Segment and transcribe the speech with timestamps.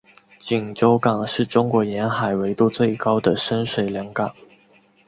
[0.39, 4.33] 锦州港是中国沿海纬度最高的深水良港。